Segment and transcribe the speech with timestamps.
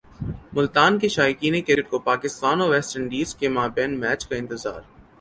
[0.53, 4.81] ملتان کے شائقین کرکٹ کو پاکستان اور ویسٹ انڈیز کے مابین میچ کا انتظار